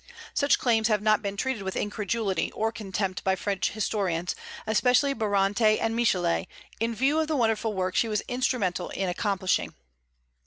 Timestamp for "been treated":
1.21-1.61